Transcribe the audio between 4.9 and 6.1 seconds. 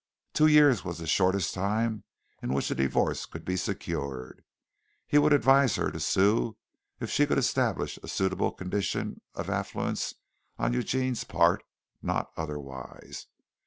He would advise her to